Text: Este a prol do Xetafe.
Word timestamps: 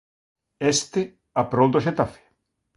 Este 0.73 1.01
a 1.41 1.43
prol 1.51 1.69
do 1.71 1.83
Xetafe. 1.85 2.21